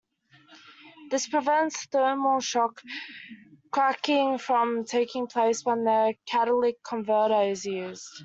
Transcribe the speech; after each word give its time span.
This 1.11 1.29
prevents 1.29 1.85
thermal 1.85 2.39
shock 2.39 2.81
cracking 3.69 4.39
from 4.39 4.83
taking 4.83 5.27
place 5.27 5.63
when 5.63 5.83
the 5.83 6.15
catalytic 6.25 6.81
converter 6.81 7.43
is 7.43 7.63
used. 7.65 8.07